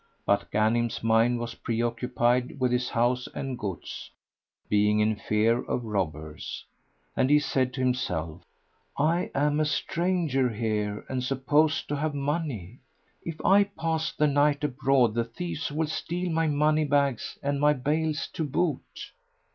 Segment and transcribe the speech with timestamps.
[0.25, 4.09] But Ghanim's mind was preoccupied with his house and goods,
[4.67, 6.65] being in fear of robbers,
[7.15, 8.41] and he said to himself,
[8.97, 12.79] "I am a stranger here and supposed to have money;
[13.23, 17.73] if I pass the night abroad the thieves will steal my money bags and my
[17.73, 19.11] bales to boot."